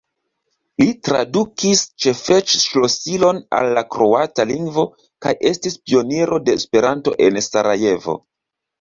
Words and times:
Li 0.83 0.85
tradukis 1.07 1.83
Ĉefeĉ-ŝlosilon 2.05 3.43
al 3.59 3.71
la 3.81 3.85
kroata 3.97 4.49
lingvo 4.55 4.89
kaj 5.27 5.37
estis 5.53 5.81
pioniro 5.87 6.45
de 6.51 6.61
Esperanto 6.63 7.19
en 7.29 7.43
Sarajevo. 7.55 8.23